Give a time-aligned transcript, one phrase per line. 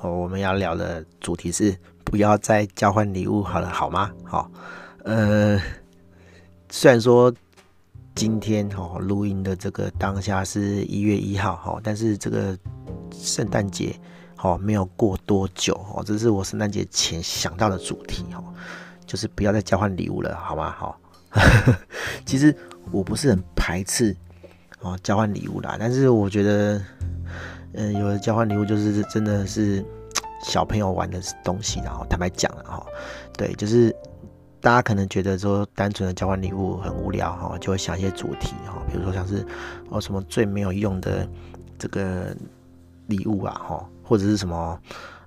[0.00, 4.10] 哦，我们要聊的主题是不要再交换礼物好了，好吗？
[4.24, 4.50] 好，
[5.04, 5.60] 呃，
[6.70, 7.30] 虽然说
[8.14, 12.56] 今天哦录音的这个当下是一月一号哈，但是这个
[13.12, 13.94] 圣诞节
[14.38, 18.42] 哦没有过多久哦，这是我圣诞节前想到的主题哦，
[19.04, 20.74] 就是不要再交换礼物了，好吗？
[20.78, 20.98] 好，
[22.24, 22.56] 其实
[22.90, 24.16] 我不是很排斥
[24.80, 26.80] 哦交换礼物啦，但是我觉得。
[27.74, 29.84] 嗯，有的交换礼物就是真的是
[30.44, 32.84] 小朋友玩的东西，然后坦白讲了哈，
[33.36, 33.94] 对，就是
[34.60, 39.46] 大家可能觉得说单纯的交换礼物很无聊哈，就会想一些主题哈，比如说像是
[39.88, 41.28] 哦什么最没有用的
[41.78, 42.34] 这个
[43.06, 44.80] 礼物啊哈，或者是什么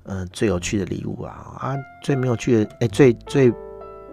[0.03, 3.53] 嗯最有趣的礼物啊啊最没有趣的哎最最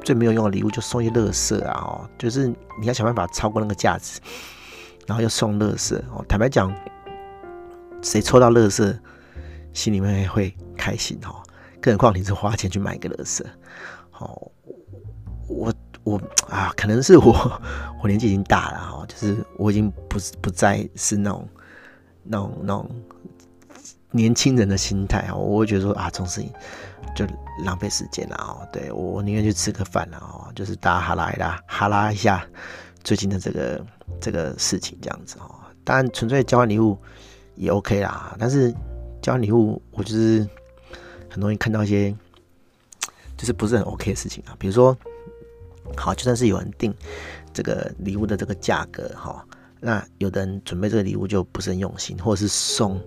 [0.04, 2.46] 最没有用的礼物就送一些垃圾啊哦，就是
[2.80, 4.20] 你要想办法超过那个价值，
[5.06, 6.72] 然后又送垃圾哦，坦白讲。
[8.02, 8.98] 谁抽到垃圾，
[9.72, 11.42] 心里面会开心哦？
[11.80, 13.44] 更何况你是花钱去买个垃圾，
[14.10, 14.50] 好，
[15.48, 15.72] 我
[16.04, 17.62] 我啊，可能是我
[18.02, 21.48] 我年纪已经大了哈，就是我已经不是不再是那种
[22.22, 22.90] 那种那种
[24.10, 26.52] 年轻人的心态啊，我会觉得说啊，这种事情
[27.14, 27.26] 就
[27.64, 28.68] 浪费时间了哦。
[28.72, 32.46] 对，我宁愿去吃个饭了哦，就是大家哈拉一拉哈拉一下
[33.04, 33.86] 最近的这个
[34.20, 35.54] 这个事情这样子哦。
[35.84, 36.98] 当然，纯粹交换礼物。
[37.60, 38.74] 也 OK 啦，但是
[39.20, 40.48] 交换礼物，我就是
[41.28, 42.10] 很容易看到一些
[43.36, 44.56] 就是不是很 OK 的事情啊。
[44.58, 44.96] 比如说，
[45.94, 46.94] 好，就算是有人定
[47.52, 49.44] 这个礼物的这个价格哈，
[49.78, 52.98] 那有的人准备这个礼物就不是很用心，或者是送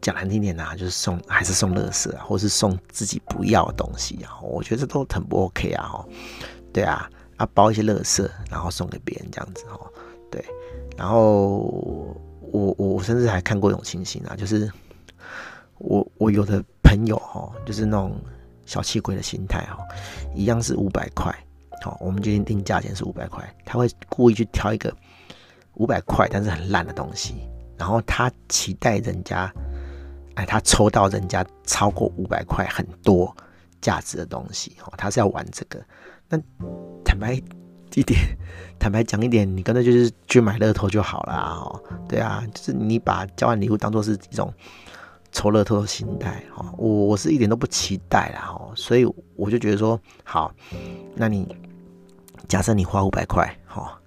[0.00, 5.82] 讲难听点呐，就是送还是送乐色啊，或是送自己不要的东西啊，我觉得这都很不 OK 啊。
[5.88, 6.06] 哈，
[6.72, 9.80] 对啊，啊包一些乐色，然后送给别人这样子哈，
[10.30, 10.44] 对，
[10.96, 12.16] 然后。
[12.52, 14.70] 我我我甚至还看过一种情形啊，就是
[15.78, 18.18] 我我有的朋友哈，就是那种
[18.64, 19.78] 小气鬼的心态哈，
[20.34, 21.34] 一样是五百块，
[21.82, 24.94] 好，我们决定定价钱是五百块，他会故意去挑一个
[25.74, 27.34] 五百块但是很烂的东西，
[27.76, 29.52] 然后他期待人家，
[30.34, 33.34] 哎，他抽到人家超过五百块很多
[33.80, 35.82] 价值的东西，哦，他是要玩这个，
[36.28, 36.38] 那
[37.04, 37.40] 坦白。
[37.96, 38.20] 一点，
[38.78, 41.82] 坦白讲一点，你干脆就是去买乐透就好了哦。
[42.06, 44.52] 对啊，就是你把交换礼物当做是一种
[45.32, 46.64] 抽乐透的心态哈。
[46.76, 50.52] 我我是一点都不期待啦哦，所以我就觉得说，好，
[51.14, 51.56] 那你
[52.46, 53.98] 假设你花五百块哈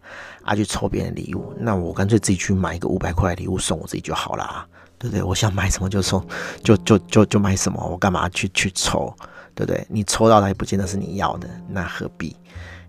[0.44, 4.68] 啊去抽别人礼物，那我干脆自己去买一个五百块的礼物送我自己就好啦，
[5.00, 5.24] 对不对？
[5.24, 6.24] 我想买什么就送，
[6.64, 9.12] 就就就就买什么，我干嘛去去抽，
[9.56, 9.84] 对不对？
[9.90, 12.36] 你抽到的也不见得是你要的，那何必？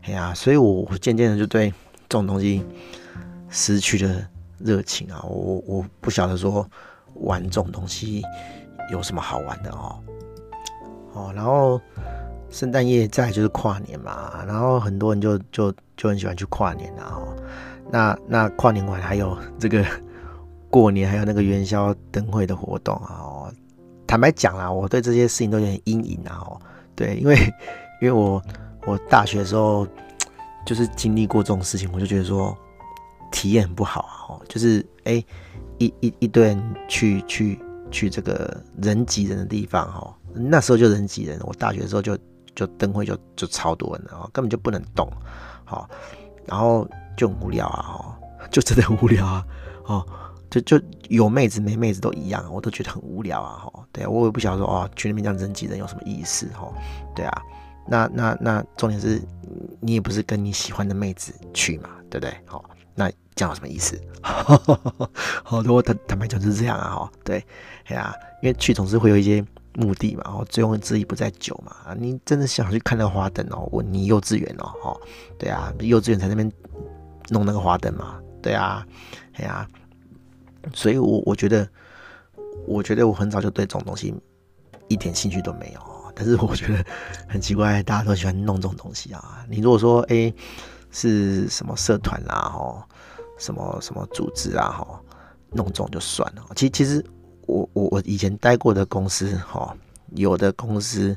[0.03, 1.71] 哎呀，所以我渐渐的就对
[2.09, 2.65] 这种东西
[3.51, 4.29] 失去了
[4.59, 5.23] 热情啊！
[5.25, 6.67] 我我不晓得说
[7.15, 8.23] 玩这种东西
[8.91, 9.99] 有什么好玩的哦。
[11.13, 11.79] 哦，然后
[12.49, 17.21] 圣诞夜再就是跨年嘛，然后很多人就就就很喜欢去跨年啊。
[17.21, 17.37] 哦，
[17.91, 19.85] 那那跨年完还有这个
[20.71, 23.21] 过年，还有那个元宵灯会的活动啊。
[23.21, 23.53] 哦，
[24.07, 26.39] 坦白讲啦，我对这些事情都有点阴影啊。
[26.41, 26.61] 哦，
[26.97, 27.37] 对，因为
[28.01, 28.43] 因为我。
[28.87, 29.87] 我大学的时候
[30.65, 32.57] 就是经历过这种事情，我就觉得说
[33.31, 34.15] 体验很不好啊！
[34.29, 35.25] 哦，就是哎、
[35.79, 37.59] 一一一堆人去去
[37.91, 41.39] 去这个人挤人的地方哈，那时候就人挤人。
[41.45, 42.17] 我大学的时候就
[42.55, 45.09] 就灯会就就超多人了，根本就不能动，
[45.65, 45.89] 好，
[46.47, 47.87] 然后就很无聊啊！
[47.95, 48.15] 哦，
[48.51, 49.47] 就真的很无聊啊！
[49.87, 50.07] 哦，
[50.51, 53.65] 就就有妹子没妹子都一样，我都觉得很无聊啊！
[53.65, 56.47] 哈，对啊我也不晓得说哦，去那边这样人挤人有什么意思？
[56.55, 56.69] 哈，
[57.15, 57.43] 对啊。
[57.91, 59.21] 那那那重点是，
[59.81, 62.33] 你也不是跟你喜欢的妹子去嘛，对不对？
[62.47, 62.65] 好，
[62.95, 64.01] 那这样有什么意思？
[65.43, 67.45] 好多坦坦白讲是这样啊，哈，对，
[67.87, 69.45] 哎呀，因为去总是会有一些
[69.75, 74.97] 目的嘛，哦，醉翁之意不在酒嘛，你真的想去看那个花灯哦，我你幼稚园哦，哈，
[75.37, 76.51] 对啊，幼稚园在那边
[77.31, 78.87] 弄那个花灯嘛，对啊，
[79.33, 79.67] 哎呀，
[80.73, 81.69] 所以我我觉得，
[82.69, 84.15] 我觉得我很早就对这种东西
[84.87, 86.00] 一点兴趣都没有。
[86.23, 86.85] 但是我觉得
[87.27, 89.43] 很奇怪，大家都喜欢弄这种东西啊。
[89.49, 90.31] 你如果说，哎、
[90.91, 92.83] 是什么社团啦，吼，
[93.39, 94.99] 什么什么组织啊，吼，
[95.53, 96.43] 弄这种就算了。
[96.55, 97.03] 其实其实
[97.47, 99.75] 我我我以前待过的公司，哈，
[100.15, 101.17] 有的公司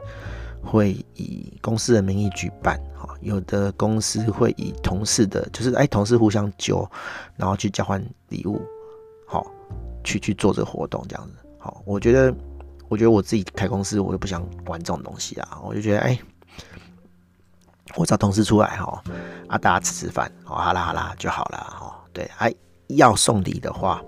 [0.63, 6.89] 会以公司的名义举办，哈，有的公司会以同事的，就是哎，同事互相揪，
[7.35, 8.61] 然后去交换礼物，
[9.27, 9.45] 好，
[10.01, 12.33] 去去做这个活动这样子，好，我觉得，
[12.93, 16.19] 我觉得我自己开公司，我就不想玩这种东西啊，我就觉得，哎，
[17.95, 19.03] 我找同事出来，哈，
[19.47, 22.53] 啊，大家吃吃饭，好，好啦好啦就好了，哈，对，哎，
[22.89, 23.99] 要送礼的话，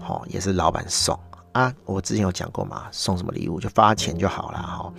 [0.00, 1.16] 好，也是老板送。
[1.52, 4.92] 啊，我之前有讲过嘛，送什么礼物就发钱就好了哈。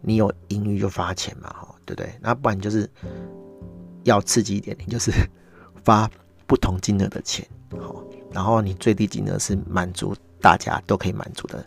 [0.00, 2.16] 你有盈余就发钱嘛，哈，对不对？
[2.20, 2.88] 那不然就是
[4.04, 5.10] 要刺激一点，你就是
[5.82, 6.08] 发
[6.46, 11.66] 不同金额的钱，好，然后你最低金额是满足大家都可以满足的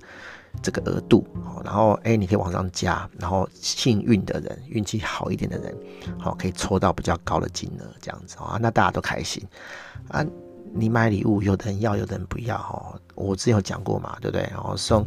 [0.62, 1.26] 这个额度，
[1.64, 5.76] 然后哎，你可以往上加，然后幸运的人，运气好一点的人，
[6.20, 9.44] 好，可以抽到比较高的金额，这样子啊，那大家都开心
[10.10, 10.26] 啊。
[10.74, 12.96] 你买礼物，有的人要，有的人不要哦。
[13.14, 14.48] 我之前有讲过嘛，对不对？
[14.52, 15.06] 然后送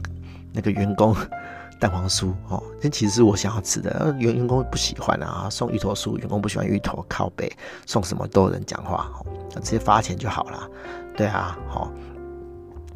[0.52, 1.16] 那个员工
[1.80, 5.48] 蛋黄酥哦，这其实是我想要吃的，员员工不喜欢啊。
[5.50, 7.50] 送芋头酥，员工不喜欢芋头，靠北
[7.86, 10.68] 送什么都有人讲话哦，直接发钱就好了。
[11.16, 11.90] 对啊，好，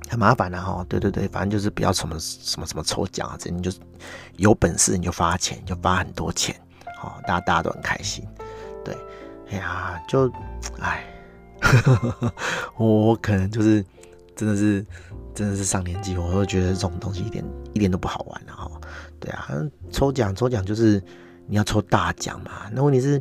[0.09, 0.85] 很麻烦的哈。
[0.89, 3.71] 对对对，反正就是不要什么什么什么抽奖啊，这你就
[4.37, 6.55] 有本事你就发钱，就发很多钱，
[6.97, 8.27] 好，大家大家都很开心。
[8.85, 8.97] 对，
[9.51, 10.31] 哎呀，就
[10.81, 11.05] 哎。
[12.79, 13.85] 我可能就是
[14.37, 14.87] 真的是
[15.35, 17.45] 真的是上年纪，我都觉得这种东西一点
[17.75, 18.71] 一点都不好玩了哈。
[19.19, 19.49] 对啊，
[19.91, 21.03] 抽奖抽奖就是
[21.49, 22.71] 你要抽大奖嘛。
[22.71, 23.21] 那问题是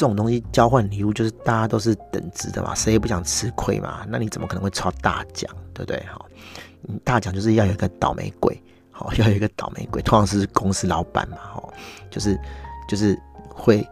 [0.00, 4.06] 这种东西交换礼物就是大家都是等值的嘛，谁也不想吃亏嘛。
[4.08, 6.00] 那你怎么可能会抽大奖，对不对？
[6.06, 6.24] 哈，
[7.04, 8.58] 大奖就是要有一个倒霉鬼，
[8.90, 11.68] 好， 要有一个倒霉鬼，通常是公司老板嘛，哈，
[12.10, 12.40] 就是
[12.88, 13.14] 就是
[13.50, 13.86] 会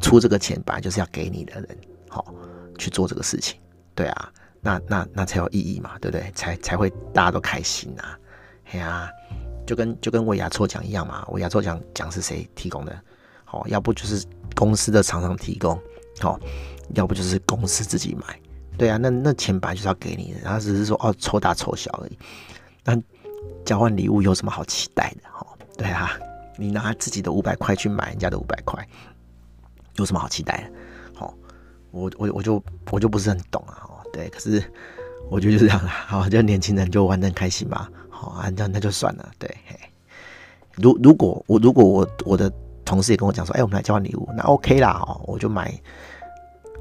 [0.00, 1.68] 出这个钱，本来就是要给你的人，
[2.08, 2.34] 好。
[2.76, 3.60] 去做这个事情，
[3.94, 6.28] 对啊，那那那才有意义嘛，对不对？
[6.34, 8.02] 才才会大家都开心呐，
[8.72, 9.08] 哎呀，
[9.64, 13.00] 就跟就跟我牙抽奖一样嘛，我牙抽奖奖是谁提供的？
[13.50, 14.22] 好，要不就是
[14.54, 15.80] 公司的厂商提供，
[16.20, 16.38] 好，
[16.94, 18.38] 要不就是公司自己买，
[18.76, 22.18] 对啊，那那钱本来就是要给你的，然后只是说哦抽大抽小而已。
[22.84, 23.00] 那
[23.64, 25.28] 交换礼物有什么好期待的？
[25.32, 25.46] 哈，
[25.78, 26.12] 对啊，
[26.58, 28.86] 你拿自己的五百块去买人家的五百块，
[29.96, 30.72] 有什么好期待的？
[31.90, 34.62] 我我我就我就不是很懂啊，哦，对，可是
[35.30, 39.74] 我觉得就是这样啦，好，就年轻人就玩的开心嘛，好啊，那那就算了，对，嘿，
[40.76, 42.52] 如如果我如果我我的
[42.88, 45.72] 同事也跟我讲说，哎，我们来交换礼物，那 OK 啦，哦，我就买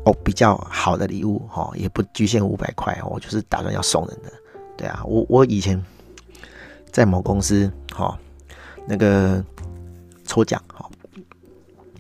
[0.05, 4.31] 哦比较好的礼物，哈，也不局限五百块，我就是打算要送人的，
[4.77, 5.83] 对啊，我我以前
[6.91, 8.17] 在某公司，哈，
[8.87, 9.43] 那个
[10.25, 10.89] 抽奖，哈。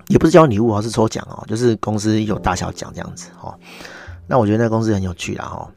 [0.07, 3.53] 也不是交换礼物，而是抽奖哦，就是公司有大小奖这样子哦。
[4.25, 5.69] 那我觉得那公司很有趣啦哈。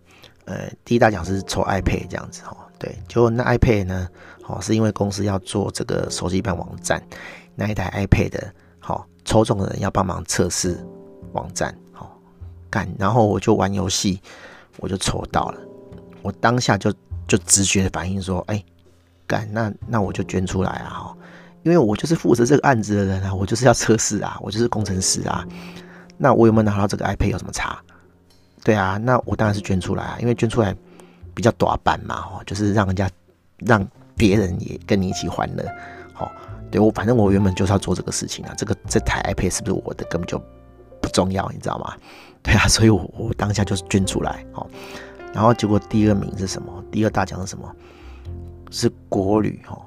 [0.45, 2.57] 呃，第一大奖是抽 iPad 这样子哈。
[2.79, 4.09] 对，就那 iPad 呢，
[4.47, 7.03] 哦，是因为公司要做这个手机版网站，
[7.61, 10.83] 那一台 iPad 的，好抽中的人要帮忙测试
[11.33, 12.19] 网站，好
[12.71, 14.19] 干，然后我就玩游戏，
[14.79, 15.61] 我就抽到了，
[16.23, 16.91] 我当下就
[17.29, 18.65] 就直觉的反应说，哎，
[19.27, 21.17] 干，那那我就捐出来啊哈。
[21.63, 25.47] 因为我就是负责这个案子的人啊，我就是要测试啊，我就是工程师啊。
[26.17, 27.79] 那我有没有拿到这个 iPad 有什么差？
[28.65, 30.75] 对啊，那我当然是捐出来啊，因为捐出来
[31.35, 33.11] 比较大版嘛，哦，就是让人家
[33.59, 33.87] 让
[34.17, 35.63] 别人也跟你一起欢乐。
[36.15, 36.33] 好，
[36.71, 38.55] 对我反正我原本就是要做这个事情啊。
[38.57, 40.39] 这个这台 iPad 是不是我的根本就
[41.01, 41.95] 不重要，你知道吗？
[42.43, 44.45] 对啊，所以我我当下就是捐出来。
[44.53, 44.67] 哦，
[45.33, 46.85] 然后结果第二名是什么？
[46.91, 47.71] 第二大奖是什么？
[48.71, 49.83] 是国旅哦。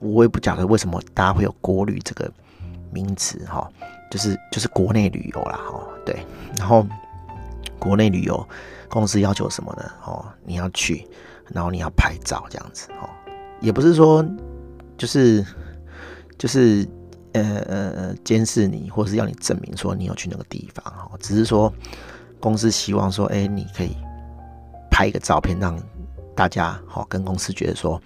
[0.00, 2.30] 我也不晓得为什么大家会有国旅这个
[2.92, 3.66] 名词哈，
[4.10, 6.26] 就是就是国内旅游啦哈，对，
[6.58, 6.86] 然后
[7.78, 8.46] 国内旅游
[8.90, 9.90] 公司要求什么呢？
[10.04, 11.08] 哦，你要去，
[11.48, 13.08] 然后你要拍照这样子哦，
[13.60, 14.22] 也不是说
[14.98, 15.42] 就是
[16.38, 16.86] 就是
[17.32, 21.72] 呃呃呃监视你，或是要你证明说你有去那个地方哈，只是说
[22.40, 23.96] 公司希望说，哎，你可以
[24.90, 25.78] 拍一个照片，让
[26.34, 28.00] 大家好跟公司觉得说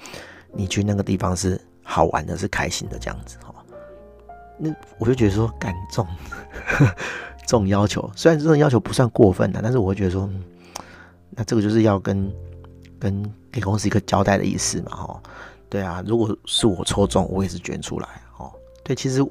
[0.52, 1.60] 你去那个地方是。
[1.90, 3.64] 好玩的是开心的这样子哈，
[4.58, 6.06] 那我就觉得说，干这种
[7.40, 10.28] 这种要求，虽然这种要求不算过分的，但是我会觉得说，
[11.30, 12.30] 那这个就是要跟
[12.98, 15.22] 跟给公司一个交代的意思嘛哈。
[15.68, 18.08] 对啊，如果是我抽中，我也是捐出来
[18.38, 18.50] 哦。
[18.82, 19.22] 对，其实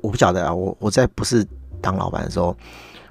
[0.00, 1.46] 我不晓得啊，我我在不是
[1.80, 2.56] 当老板的时候，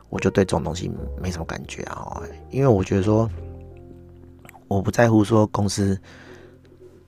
[0.10, 0.92] 我就对这种东西
[1.22, 3.30] 没什么感觉啊，因为我觉得说，
[4.68, 6.00] 我不在乎说公司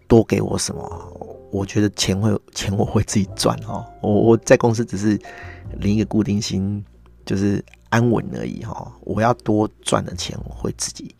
[0.07, 1.13] 多给我什么。
[1.49, 5.17] 我觉得钱会钱我会自己赚哦，我我在公司只是
[5.79, 6.83] 领一个固定薪，
[7.25, 8.91] 就是安稳而已哈。
[8.99, 11.15] 我要多赚的钱，我会自己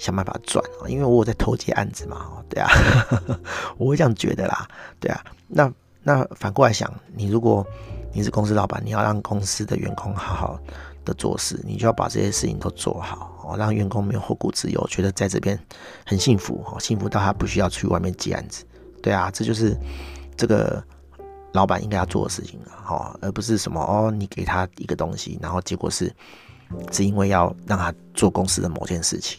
[0.00, 2.70] 想办法赚啊，因为我有在偷接案子嘛，对啊，
[3.76, 4.66] 我会这样觉得啦，
[4.98, 5.70] 对啊，那
[6.02, 7.64] 那反过来想，你如果
[8.14, 10.58] 你是公司老板，你要让公司的员工好好
[11.04, 15.58] 的做事，你就要把这些事情都做好哦，让员工没有后顾之忧，觉得在这边
[16.06, 18.64] 很幸福哦，幸福到他不需要去外面接案子，
[19.02, 19.76] 对啊，这就是
[20.34, 20.82] 这个
[21.52, 26.10] 老板应该要做的事情啊，哦，而不是什么哦，你给他一个东西，然后结果是
[26.90, 29.38] 是因为要让他做公司的某件事情。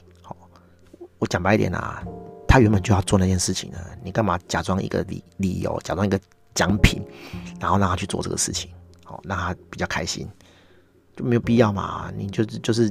[1.22, 2.04] 我讲白一点啊，
[2.48, 6.20] 他原本就要做那件事情呢，你干嘛假装一个理理由，假装一个
[6.56, 7.00] 奖品，
[7.60, 8.72] 然后让他去做这个事情，
[9.06, 10.28] 好，让他比较开心，
[11.16, 12.12] 就没有必要嘛。
[12.18, 12.90] 你就是就是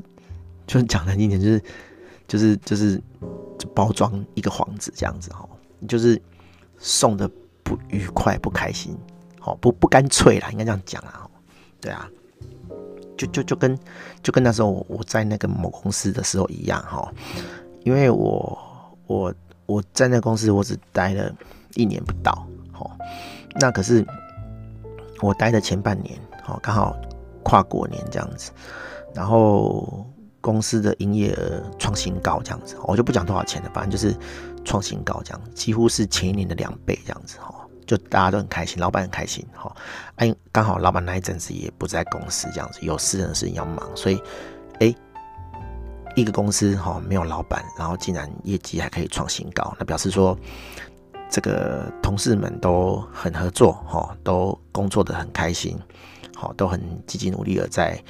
[0.65, 1.61] 就是讲难听点，就是
[2.29, 3.03] 就是就是
[3.75, 5.45] 包装一个幌子这样子哈，
[5.81, 6.23] 你就是
[6.79, 7.29] 送的
[7.65, 8.97] 不愉快、不开心，
[9.41, 11.29] 好不不干脆啦，应该这样讲啊，
[11.81, 12.09] 对啊，
[13.19, 13.77] 就就就跟
[14.23, 17.13] 就跟那时候我在那个某公司的时候一样哈。
[17.83, 18.59] 因为我
[19.07, 19.35] 我
[19.67, 21.33] 我在那公司我只待了
[21.75, 22.91] 一年不到，好，
[23.59, 24.05] 那可是
[25.21, 26.95] 我待的前半年，好，刚好
[27.43, 28.51] 跨过年这样子，
[29.15, 30.07] 然后
[30.41, 34.15] 公司的营业额创新高这样子，我就不讲多少钱了，反正就是
[34.65, 37.55] 创新高这样，几乎是前一年的两倍这样子，哈，
[37.87, 39.75] 就大家都很开心，老板很开心，哈，
[40.17, 44.21] 哎，刚好老板那一阵子也不在公司这样子，有私人的事情要忙，所以，
[44.81, 44.95] 哎。
[46.17, 50.37] 一个公司哈没有老板，然后竟然业绩还可以创新高，那表示说
[51.31, 55.79] 这个同事们都很合作哈，都工作的很开心，
[56.35, 58.03] 好，都很积极努力的在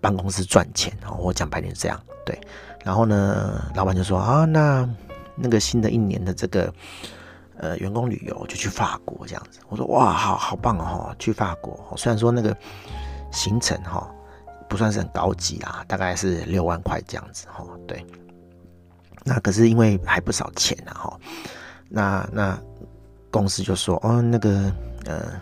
[0.00, 0.92] 办公室赚钱。
[1.18, 2.40] 我讲白点是这样，对。
[2.82, 4.88] 然后呢，老板就说啊，那
[5.36, 6.72] 那个新的一年的这个
[7.58, 9.60] 呃员工旅游就去法国这样子。
[9.68, 11.78] 我说哇，好好棒哦，去法国。
[11.96, 12.56] 虽然说那个
[13.30, 14.10] 行程哈。
[14.68, 17.64] 不算是很高级啦，大概是六万块这样子哈。
[17.86, 18.04] 对，
[19.24, 21.20] 那可是因为还不少钱啊哈。
[21.88, 22.58] 那那
[23.30, 24.72] 公司就说哦，那个
[25.04, 25.40] 呃，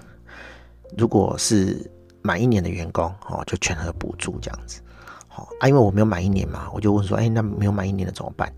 [0.97, 1.91] 如果是
[2.23, 4.81] 满一年的员工哦，就全额补助这样子。
[5.29, 8.53] 好啊，因为我没有满一年嘛，我就问说，哎，那没有满一年的怎么办？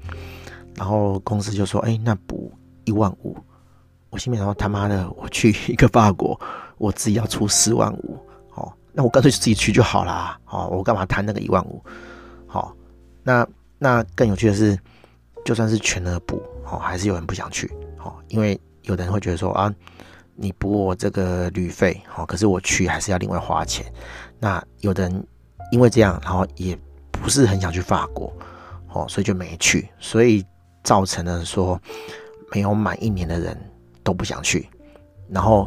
[0.74, 2.50] 然后公司就说，哎，那补
[2.84, 3.36] 一万五。
[4.08, 6.38] 我心里想说，他妈的，我去一个法国，
[6.78, 8.18] 我自己要出四万五。
[8.94, 11.82] 那我干脆自己去就好啦，好，我干嘛谈那个一万五？
[12.46, 12.76] 好，
[13.22, 13.46] 那
[13.78, 14.78] 那更有趣的是，
[15.46, 19.74] 就算是全额补，好，还是有人不想去，好，因为有的人会觉得说啊，
[20.34, 23.86] 你补我这个旅费，好，可是我去还是要另外花钱。
[24.38, 25.26] 那有的人
[25.70, 26.78] 因为这样，然后也
[27.10, 28.30] 不是很想去法国，
[28.86, 30.44] 好，所以就没去，所以
[30.84, 31.80] 造成了说
[32.52, 33.58] 没有满一年的人
[34.02, 34.68] 都不想去，
[35.30, 35.66] 然后。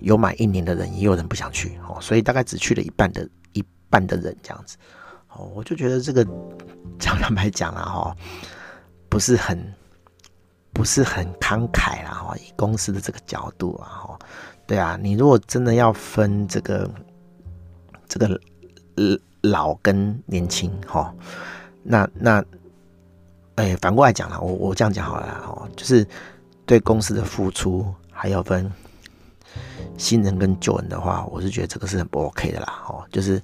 [0.00, 4.76] 有满一年的人，也有人不想去哦，所以大概只去了一半的一半的人这样子
[5.28, 6.24] 哦，我就觉得这个
[6.98, 8.16] 讲坦白讲啦哈，
[9.08, 9.74] 不是很
[10.72, 14.18] 不是很慷慨啦哈，以公司的这个角度啊哈，
[14.66, 16.90] 对啊，你如果真的要分这个
[18.06, 18.40] 这个
[19.40, 21.14] 老跟年轻哈，
[21.82, 22.44] 那那
[23.54, 26.06] 哎反过来讲啦，我我这样讲好了哈，就是
[26.66, 28.70] 对公司的付出还要分。
[29.98, 33.40] 新人跟旧人的话，我是觉得这个是很不 OK 的啦，哦，就是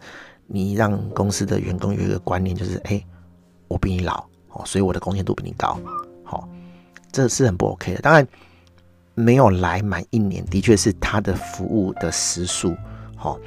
[0.47, 3.03] 你让公司的员工有一个观念，就是哎，
[3.69, 5.79] 我比你老，哦，所以我的贡献度比你高，
[6.25, 6.49] 好，
[7.11, 8.01] 这是很不 OK 的。
[8.01, 8.27] 当然，
[9.15, 12.77] 没有来满一年，的确是他的服务的时数，
[13.17, 13.39] 好，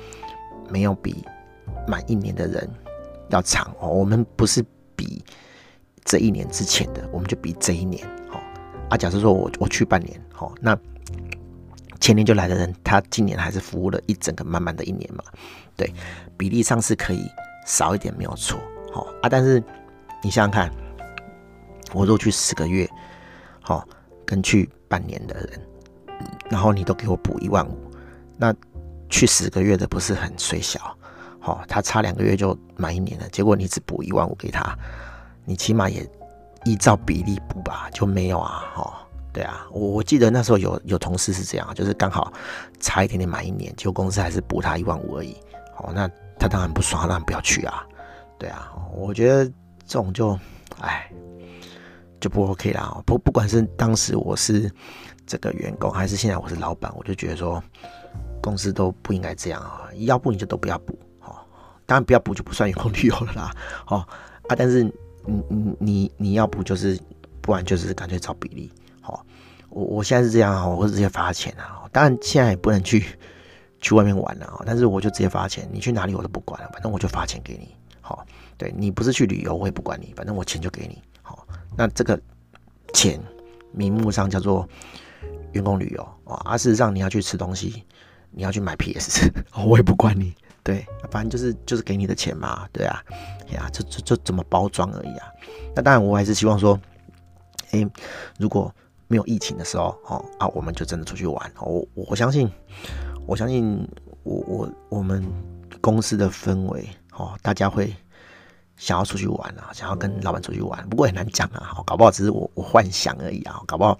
[0.69, 1.23] 没有比
[1.87, 2.69] 满一年的人
[3.29, 3.87] 要长哦。
[3.87, 5.23] 我们不是比
[6.03, 8.41] 这一年之前的，我们就比这一年，好
[8.89, 8.97] 啊。
[8.97, 10.77] 假设说我我去半年，好，那。
[12.05, 15.23] 前年就来的人，他今年还是服务了一整个满满的一年嘛？
[15.75, 15.91] 对，
[16.37, 17.27] 比例上是可以
[17.65, 18.59] 少一点，没有错。
[18.93, 19.59] 好啊，但是
[20.21, 20.71] 你想想看，
[21.93, 22.87] 我如果去十个月，
[23.59, 23.83] 好，
[24.23, 25.59] 跟去半年的人，
[26.47, 27.75] 然后你都给我补一万五，
[28.37, 28.53] 那
[29.09, 30.95] 去十个月的不是很衰小？
[31.39, 34.77] 好，他差两个月就满一年了，结果你只补一万五给他，
[35.43, 36.07] 你起码也
[36.65, 37.89] 依照比例补吧？
[37.91, 38.63] 就没有啊？
[38.75, 39.04] 哈。
[39.35, 42.31] 对啊，我我记得那时候有有同事是这样，就是刚好
[42.79, 45.35] 差一点点满一年，结果公司还是补他一万五而已。
[45.77, 47.85] 哦，那他当然不爽，当然不要去啊。
[48.39, 49.43] 对啊，我觉得
[49.85, 50.39] 这种就，
[50.79, 51.11] 哎，
[52.21, 52.97] 就不 OK 啦。
[53.05, 54.71] 不不管是当时我是
[55.27, 57.61] 这个员工，还是现在我是老板，我就觉得说
[58.41, 59.89] 公司都不应该这样啊。
[59.97, 61.35] 要不你就都不要补，哦，
[61.85, 63.51] 当然不要补就不算员工旅游了啦。
[63.87, 63.97] 哦
[64.47, 66.97] 啊，但是你你你你要补就是，
[67.41, 68.71] 不然就是干脆找比例。
[69.05, 69.23] 好，
[69.69, 71.87] 我我现在是这样啊，我会直接发钱啊。
[71.91, 73.05] 当然现在也不能去
[73.79, 77.75] 去外面玩了啊，但是我就直接发钱，你去哪里我都不管了，反正我就发钱给你。
[78.01, 78.25] 好，
[78.57, 80.99] 对你不是去旅游，我也不管你，反正我钱就给你。
[81.21, 81.47] 好，
[81.77, 82.19] 那这个
[82.93, 83.21] 钱
[83.71, 84.67] 名目上叫做
[85.51, 87.83] 员工旅游啊，而、啊、事实上你要去吃东西，
[88.31, 89.31] 你要去买 PS，
[89.67, 90.33] 我也不管你，
[90.63, 93.03] 对，反正就是就是给你的钱嘛，对啊，
[93.53, 95.27] 呀，这这这怎么包装而已啊？
[95.75, 96.79] 那当然我还是希望说，
[97.71, 97.87] 哎、欸，
[98.37, 98.73] 如果
[99.07, 101.51] 没有疫情的时候，哦啊，我们就真的出去玩。
[101.59, 102.51] 我我相信，
[103.27, 103.87] 我相信
[104.23, 105.23] 我我我们
[105.79, 107.93] 公司的氛围，哦，大家会
[108.77, 110.87] 想要出去玩啊，想要跟老板出去玩。
[110.89, 113.97] 不过很难讲啊，搞不好只是我我幻想而已啊，搞不好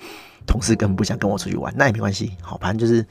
[0.48, 2.36] 同事根本不想跟我出去玩，那也没关系。
[2.42, 3.06] 好，反正就是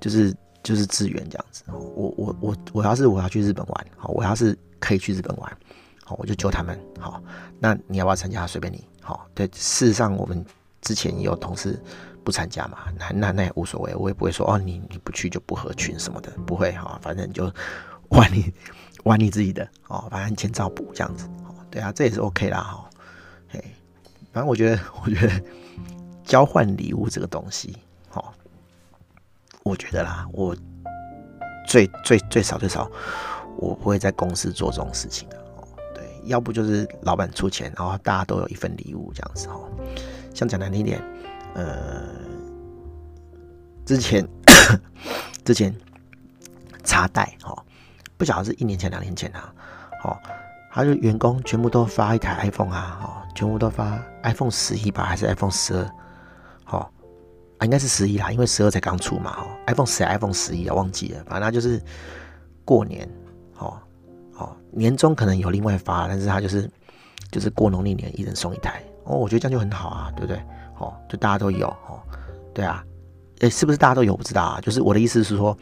[0.00, 1.62] 就是就是资源这样子。
[1.68, 5.56] 我我我我要是我要去日本玩，好，我要是可以去日本玩，
[6.04, 6.78] 好，我就揪他们。
[6.98, 7.22] 好，
[7.60, 8.44] 那你要不要参加？
[8.44, 8.84] 随便你。
[9.00, 10.44] 好，对，事实上我们。
[10.80, 11.80] 之前也有同事
[12.24, 17.50] 不参加嘛，那那那也无所谓，我也不会说哦，你你不去就不合群什么的，不会哈，反正就
[18.10, 18.52] 玩你
[19.04, 22.90] 玩你自己的哦，反正钱照补这样子，哦，对啊，这也是 OK 啦哈，
[23.48, 23.62] 嘿，
[24.32, 25.42] 反正我觉得 我觉得
[26.24, 27.76] 交换礼物这个东西，
[28.12, 28.24] 哦，
[29.62, 30.54] 我觉得啦，我
[31.66, 32.90] 最最最少最少
[33.56, 39.68] 我不会在公司做这种事情的哦，对，要不就是老板出钱，然后大家都有一份礼物这样子哦。
[40.38, 41.02] 像讲难听点，
[41.54, 42.00] 呃，
[43.84, 44.24] 之前
[45.44, 45.74] 之前
[46.84, 47.60] 插袋哈，
[48.16, 49.52] 不晓得是一年前两年前啊，
[50.00, 50.16] 好，
[50.70, 55.90] 他就员工全部都发一台 iPhone 啊，哦，全部都发 iPhone 十一吧，还是 iPhone 十二？
[56.62, 56.92] 好，
[57.58, 61.82] 啊，应该是十一啦，因为十二才刚出嘛，哈，iPhone 十、iPhone 十一啊，忘记了，反正就是
[62.64, 63.10] 过年，
[63.58, 63.76] 哦
[64.36, 66.70] 哦，年终可能有另外发，但是他就是
[67.32, 68.80] 就是过农历年一人送一台。
[69.08, 70.40] 哦，我觉得这样就很好啊，对不对？
[70.78, 71.98] 哦，就大家都有哦，
[72.54, 72.84] 对啊，
[73.40, 74.14] 诶，是不是大家都有？
[74.14, 74.60] 不知道啊。
[74.60, 75.56] 就是我的意思是说，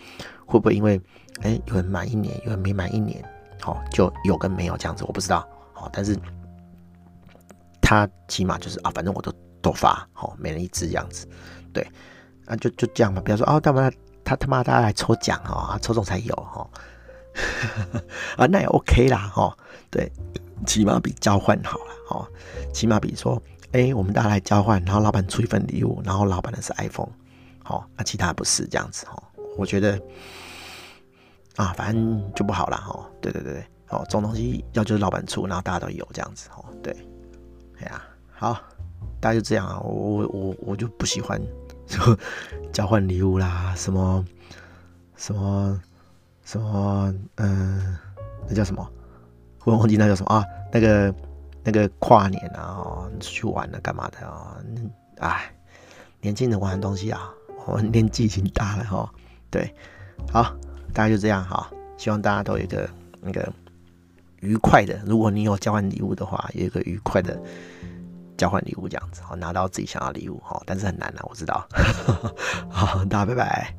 [0.44, 1.00] 会不会因为
[1.42, 3.24] 诶有人满一年，有人没满一年，
[3.64, 5.46] 哦，就有跟没有这样子，我不知道。
[5.74, 6.18] 哦，但是
[7.80, 11.26] 他起码就是啊，反正我都都发，哦，每人一支这样子，
[11.72, 11.86] 对，
[12.46, 13.22] 啊，就就这样嘛。
[13.24, 13.90] 比方说，哦，他妈
[14.24, 16.70] 他他妈大家来抽奖哦，抽中才有哈，哦、
[18.44, 19.56] 啊，那也 OK 啦，哦，
[19.90, 20.10] 对。
[20.64, 22.26] 起码比交换好了，哦，
[22.72, 23.40] 起码比说，
[23.72, 27.10] 哎、我们大家来交换，然后老板出一份礼物，然后老板的是 iPhone，
[27.62, 29.22] 好、哦，那其他不是这样子，哦，
[29.58, 30.00] 我觉得，
[31.56, 36.96] 啊，反正就不好了，哦，对对对对，哦，这种东西要就是老板出，然后大家都有这样子，哦，对，
[37.80, 38.58] 哎呀，好，
[39.20, 41.40] 大家就这样啊，我我我就不喜欢
[41.86, 42.16] 说
[42.72, 44.24] 交换礼物啦，什么
[45.16, 45.80] 什么
[46.44, 47.98] 什么，嗯、
[48.48, 48.88] 那叫什么？
[49.66, 50.44] 我忘记那叫什么啊？
[50.72, 51.12] 那个
[51.64, 54.56] 那个跨年啊，出去玩了干嘛的啊？
[55.18, 55.52] 哎，
[56.20, 57.28] 年轻人玩的东西啊，
[57.66, 59.12] 我 年纪已经大了哈。
[59.50, 59.74] 对，
[60.32, 60.54] 好，
[60.94, 61.68] 大概就这样哈。
[61.96, 62.88] 希望大家都有一个
[63.20, 63.52] 那个
[64.40, 67.36] 愉快的，如果你有交换礼物的话，有一个愉快的
[68.36, 70.62] 交换礼物这样子，好拿到自己想要礼物哈。
[70.64, 71.66] 但是很难啊，我知道。
[72.70, 73.74] 好，大家拜拜。